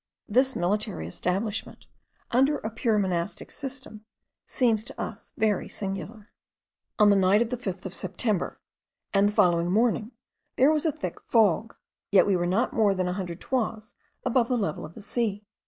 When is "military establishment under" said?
0.55-2.57